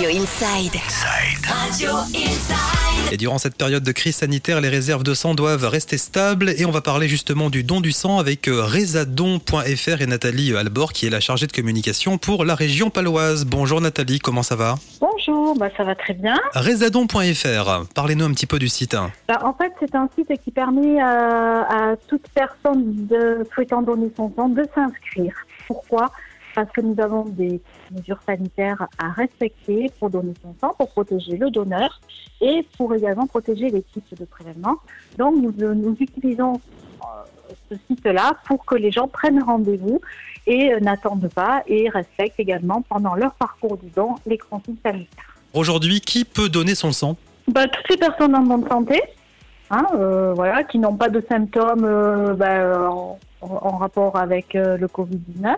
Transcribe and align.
Radio 0.00 0.08
Inside. 0.08 0.80
Radio 1.46 1.90
Inside. 2.14 3.12
Et 3.12 3.16
durant 3.16 3.38
cette 3.38 3.56
période 3.56 3.82
de 3.82 3.92
crise 3.92 4.16
sanitaire, 4.16 4.60
les 4.60 4.68
réserves 4.68 5.02
de 5.02 5.14
sang 5.14 5.34
doivent 5.34 5.64
rester 5.64 5.98
stables 5.98 6.50
et 6.56 6.64
on 6.64 6.70
va 6.70 6.80
parler 6.80 7.08
justement 7.08 7.50
du 7.50 7.64
don 7.64 7.80
du 7.80 7.90
sang 7.90 8.18
avec 8.18 8.46
euh, 8.46 8.62
rezadon.fr 8.62 10.00
et 10.00 10.06
Nathalie 10.06 10.54
Albor 10.56 10.92
qui 10.92 11.06
est 11.06 11.10
la 11.10 11.20
chargée 11.20 11.46
de 11.46 11.52
communication 11.52 12.18
pour 12.18 12.44
la 12.44 12.54
région 12.54 12.88
paloise. 12.88 13.44
Bonjour 13.44 13.80
Nathalie, 13.80 14.20
comment 14.20 14.42
ça 14.42 14.54
va? 14.54 14.76
Bonjour, 15.00 15.56
bah, 15.56 15.68
ça 15.76 15.82
va 15.84 15.94
très 15.94 16.14
bien. 16.14 16.36
Rezadon.fr, 16.54 17.86
parlez-nous 17.94 18.24
un 18.24 18.32
petit 18.32 18.46
peu 18.46 18.58
du 18.58 18.68
site. 18.68 18.96
Bah, 19.28 19.40
en 19.42 19.54
fait, 19.54 19.72
c'est 19.80 19.94
un 19.94 20.08
site 20.16 20.32
qui 20.44 20.50
permet 20.50 21.02
euh, 21.02 21.62
à 21.62 21.96
toute 22.08 22.26
personne 22.34 23.06
de, 23.06 23.46
souhaitant 23.52 23.82
donner 23.82 24.10
son 24.16 24.32
sang 24.36 24.48
de 24.48 24.64
s'inscrire. 24.74 25.34
Pourquoi? 25.66 26.10
Parce 26.60 26.72
que 26.72 26.82
nous 26.82 27.00
avons 27.00 27.24
des 27.24 27.58
mesures 27.90 28.20
sanitaires 28.26 28.86
à 28.98 29.12
respecter 29.12 29.90
pour 29.98 30.10
donner 30.10 30.34
son 30.42 30.54
sang, 30.60 30.74
pour 30.76 30.90
protéger 30.90 31.38
le 31.38 31.50
donneur 31.50 32.02
et 32.42 32.66
pour 32.76 32.94
également 32.94 33.26
protéger 33.26 33.70
les 33.70 33.80
types 33.80 34.14
de 34.14 34.26
prélèvements. 34.26 34.76
Donc, 35.16 35.36
nous, 35.36 35.54
nous 35.74 35.96
utilisons 35.98 36.60
euh, 37.00 37.06
ce 37.70 37.76
site-là 37.88 38.34
pour 38.46 38.66
que 38.66 38.74
les 38.74 38.90
gens 38.90 39.08
prennent 39.08 39.42
rendez-vous 39.42 40.02
et 40.46 40.74
euh, 40.74 40.80
n'attendent 40.80 41.30
pas 41.34 41.62
et 41.66 41.88
respectent 41.88 42.38
également 42.38 42.82
pendant 42.82 43.14
leur 43.14 43.32
parcours 43.36 43.78
du 43.78 43.88
don 43.88 44.16
les 44.26 44.36
consignes 44.36 44.76
sanitaires. 44.84 45.34
Aujourd'hui, 45.54 46.02
qui 46.02 46.26
peut 46.26 46.50
donner 46.50 46.74
son 46.74 46.92
sang? 46.92 47.16
Bah, 47.48 47.68
toutes 47.68 47.88
les 47.88 47.96
personnes 47.96 48.36
en 48.36 48.42
bonne 48.42 48.68
santé, 48.68 49.00
hein, 49.70 49.86
euh, 49.94 50.34
voilà, 50.34 50.62
qui 50.64 50.78
n'ont 50.78 50.96
pas 50.96 51.08
de 51.08 51.24
symptômes 51.26 51.86
euh, 51.86 52.34
bah, 52.34 52.90
en, 52.90 53.18
en 53.42 53.78
rapport 53.78 54.16
avec 54.16 54.54
euh, 54.54 54.76
le 54.76 54.86
Covid-19, 54.86 55.56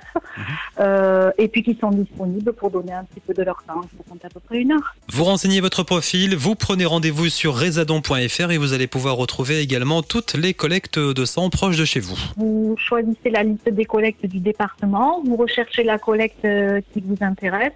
euh, 0.81 1.31
et 1.39 1.49
puis 1.49 1.63
qui 1.63 1.77
sont 1.81 1.91
disponibles 1.91 2.53
pour 2.53 2.71
donner 2.71 2.93
un 2.93 3.05
petit 3.05 3.21
peu 3.21 3.35
de 3.35 3.43
leur 3.43 3.63
temps. 3.67 3.81
Il 3.83 3.97
faut 3.97 4.05
compter 4.09 4.27
à 4.27 4.31
peu 4.31 4.41
près 4.41 4.59
une 4.59 4.73
heure. 4.73 4.95
Vous 5.09 5.25
renseignez 5.25 5.61
votre 5.61 5.83
profil, 5.83 6.37
vous 6.37 6.55
prenez 6.55 6.85
rendez-vous 6.85 7.29
sur 7.29 7.55
rezadon.fr 7.55 8.51
et 8.51 8.59
vous 8.59 8.73
allez 8.73 8.87
pouvoir 8.87 9.16
retrouver 9.16 9.61
également 9.61 10.02
toutes 10.02 10.35
les 10.35 10.55
collectes 10.55 10.99
de 10.99 11.24
sang 11.24 11.51
proches 11.51 11.77
de 11.77 11.85
chez 11.85 12.01
vous. 12.01 12.16
Vous 12.37 12.77
choisissez 12.79 13.30
la 13.30 13.43
liste 13.43 13.69
des 13.69 13.85
collectes 13.85 14.27
du 14.27 14.39
département, 14.39 15.23
vous 15.24 15.37
recherchez 15.37 15.83
la 15.83 15.99
collecte 15.99 16.45
euh, 16.45 16.80
qui 16.93 17.02
vous 17.05 17.17
intéresse 17.21 17.73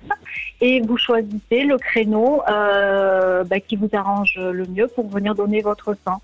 et 0.60 0.80
vous 0.80 0.96
choisissez 0.96 1.64
le 1.64 1.78
créneau 1.78 2.42
euh, 2.48 3.44
bah, 3.44 3.60
qui 3.60 3.76
vous 3.76 3.90
arrange 3.92 4.38
le 4.38 4.66
mieux 4.66 4.88
pour 4.88 5.08
venir 5.08 5.34
donner 5.34 5.60
votre 5.60 5.96
sang. 6.04 6.20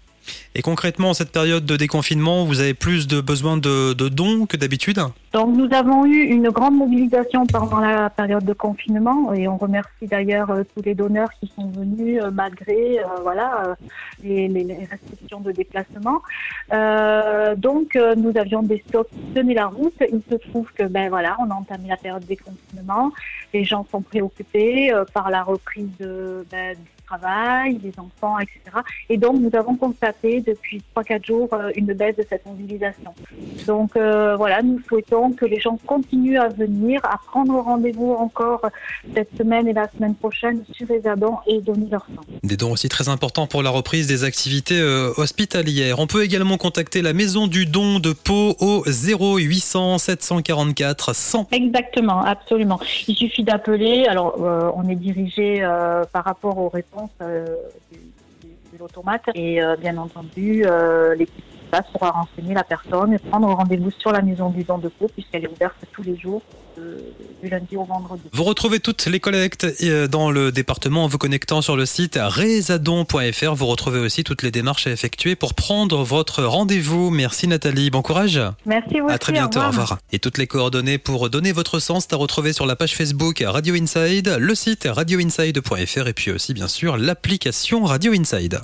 Et 0.54 0.62
concrètement, 0.62 1.10
en 1.10 1.14
cette 1.14 1.32
période 1.32 1.64
de 1.64 1.76
déconfinement, 1.76 2.44
vous 2.44 2.60
avez 2.60 2.74
plus 2.74 3.06
de 3.06 3.20
besoin 3.20 3.56
de, 3.56 3.94
dons 3.94 4.46
que 4.46 4.56
d'habitude 4.56 5.00
Donc 5.32 5.56
nous 5.56 5.68
avons 5.72 6.04
eu 6.04 6.24
une 6.24 6.50
grande 6.50 6.76
mobilisation 6.76 7.46
pendant 7.46 7.80
la 7.80 8.10
période 8.10 8.44
de 8.44 8.52
confinement 8.52 9.32
et 9.32 9.48
on 9.48 9.56
remercie 9.56 10.06
d'ailleurs 10.06 10.50
euh, 10.50 10.62
tous 10.74 10.82
les 10.82 10.94
donneurs 10.94 11.30
qui 11.40 11.50
sont 11.56 11.68
venus 11.70 12.20
euh, 12.22 12.30
malgré 12.30 13.00
euh, 13.00 13.04
voilà 13.22 13.76
les, 14.22 14.48
restrictions 14.90 15.40
de 15.40 15.52
déplacement. 15.52 16.22
Donc 17.56 17.98
nous 18.16 18.32
avions 18.36 18.62
des 18.62 18.82
stocks 18.88 19.08
qui 19.10 19.34
tenaient 19.34 19.54
la 19.54 19.66
route. 19.66 19.94
Il 20.00 20.20
se 20.30 20.36
trouve 20.48 20.70
que 20.74 20.84
ben 20.84 21.08
voilà, 21.08 21.36
on 21.40 21.50
a 21.50 21.54
entamé 21.54 21.88
la 21.88 21.96
période 21.96 22.22
de 22.22 22.28
déconfinement. 22.28 23.12
Les 23.54 23.64
gens 23.64 23.86
sont 23.90 24.02
préoccupés 24.02 24.92
par 25.12 25.30
la 25.30 25.42
reprise 25.42 25.88
ben, 25.98 26.74
du 26.74 27.02
travail, 27.06 27.78
les 27.82 27.92
enfants, 27.98 28.38
etc. 28.38 28.60
Et 29.08 29.16
donc 29.16 29.40
nous 29.40 29.54
avons 29.54 29.76
constaté 29.76 30.11
depuis 30.22 30.82
3-4 30.96 31.27
jours 31.27 31.48
euh, 31.52 31.70
une 31.74 31.92
baisse 31.92 32.16
de 32.16 32.24
cette 32.28 32.46
mobilisation. 32.46 33.14
Donc 33.66 33.96
euh, 33.96 34.36
voilà, 34.36 34.62
nous 34.62 34.80
souhaitons 34.88 35.32
que 35.32 35.44
les 35.44 35.60
gens 35.60 35.78
continuent 35.86 36.38
à 36.38 36.48
venir, 36.48 37.00
à 37.05 37.18
prendre 37.27 37.55
rendez-vous 37.60 38.12
encore 38.12 38.62
cette 39.14 39.36
semaine 39.36 39.68
et 39.68 39.72
la 39.72 39.88
semaine 39.90 40.14
prochaine 40.14 40.64
sur 40.72 40.86
les 40.88 41.06
adons 41.06 41.38
et 41.46 41.60
donner 41.60 41.86
leur 41.90 42.06
sang. 42.06 42.22
Des 42.42 42.56
dons 42.56 42.72
aussi 42.72 42.88
très 42.88 43.08
importants 43.08 43.46
pour 43.46 43.62
la 43.62 43.70
reprise 43.70 44.06
des 44.06 44.24
activités 44.24 44.80
euh, 44.80 45.12
hospitalières. 45.16 45.98
On 45.98 46.06
peut 46.06 46.24
également 46.24 46.56
contacter 46.56 47.02
la 47.02 47.12
maison 47.12 47.46
du 47.46 47.67
don 47.67 47.98
de 47.98 48.12
Pau 48.12 48.56
au 48.61 48.84
0800 48.84 49.98
744 49.98 51.14
100. 51.14 51.48
Exactement, 51.52 52.23
absolument. 52.23 52.80
Il 53.08 53.17
suffit 53.17 53.44
d'appeler. 53.44 54.06
Alors, 54.06 54.36
euh, 54.40 54.70
on 54.74 54.89
est 54.89 54.96
dirigé 54.96 55.62
euh, 55.62 56.05
par 56.12 56.24
rapport 56.24 56.58
aux 56.58 56.68
réponses 56.68 57.11
l'automate. 58.82 59.30
Et 59.34 59.62
euh, 59.62 59.76
bien 59.76 59.96
entendu, 59.96 60.64
euh, 60.66 61.14
l'équipe 61.14 61.44
passe 61.72 61.86
pourra 61.90 62.10
renseigner 62.10 62.52
la 62.55 62.64
personne 62.64 63.14
et 63.14 63.18
prendre 63.18 63.48
rendez-vous 63.48 63.90
sur 63.98 64.12
la 64.12 64.20
maison 64.20 64.50
du 64.50 64.62
don 64.62 64.77
de 64.77 64.88
Pau 64.88 65.08
puisqu'elle 65.08 65.44
est 65.44 65.48
ouverte 65.48 65.74
tous 65.92 66.02
les 66.02 66.18
jours 66.18 66.42
euh, 66.78 66.98
du 67.42 67.48
lundi 67.48 67.77
au 67.77 67.84
vendredi. 67.84 68.22
Vous 68.33 68.44
retrouvez 68.44 68.78
toutes 68.78 69.06
les 69.06 69.20
collectes 69.20 69.66
euh, 69.82 70.06
dans 70.06 70.30
le 70.30 70.52
département 70.52 71.05
en 71.05 71.06
vous 71.08 71.16
connectant 71.16 71.62
sur 71.62 71.74
le 71.77 71.86
site 71.86 72.18
rezadon.fr. 72.20 73.55
Vous 73.55 73.66
retrouvez 73.66 73.98
aussi 74.00 74.22
toutes 74.22 74.42
les 74.42 74.50
démarches 74.50 74.86
à 74.86 74.90
effectuer 74.90 75.34
pour 75.34 75.55
prendre 75.55 76.02
votre 76.05 76.44
rendez-vous. 76.44 77.11
Merci 77.11 77.48
Nathalie, 77.48 77.88
bon 77.90 78.02
courage. 78.02 78.38
Merci 78.66 79.00
vous 79.00 79.08
À 79.08 79.16
très 79.18 79.32
bientôt, 79.32 79.61
au 79.61 79.62
au 79.62 79.66
revoir. 79.68 79.82
revoir. 79.84 79.98
Et 80.12 80.18
toutes 80.18 80.36
les 80.36 80.46
coordonnées 80.46 80.98
pour 80.98 81.30
donner 81.30 81.52
votre 81.52 81.78
sens, 81.78 82.06
à 82.12 82.16
retrouver 82.16 82.52
sur 82.52 82.66
la 82.66 82.77
page 82.77 82.94
Facebook 82.94 83.42
Radio 83.46 83.74
Inside, 83.74 84.36
le 84.38 84.55
site 84.55 84.86
radioinside.fr 84.90 86.06
et 86.06 86.12
puis 86.12 86.30
aussi 86.30 86.52
bien 86.52 86.68
sûr 86.68 86.98
l'application 86.98 87.84
Radio 87.84 88.12
Inside. 88.12 88.61